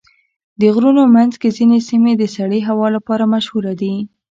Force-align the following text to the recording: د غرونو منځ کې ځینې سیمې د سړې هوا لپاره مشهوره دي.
د 0.59 0.61
غرونو 0.73 1.03
منځ 1.15 1.33
کې 1.41 1.49
ځینې 1.57 1.77
سیمې 1.89 2.13
د 2.17 2.23
سړې 2.35 2.59
هوا 2.69 2.87
لپاره 2.95 3.31
مشهوره 3.33 3.73
دي. 3.81 3.93